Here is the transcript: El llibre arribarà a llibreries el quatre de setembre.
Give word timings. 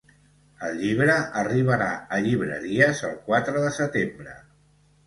El 0.67 0.79
llibre 0.83 1.17
arribarà 1.41 1.91
a 2.17 2.21
llibreries 2.29 3.07
el 3.13 3.17
quatre 3.31 3.67
de 3.69 3.73
setembre. 3.79 4.39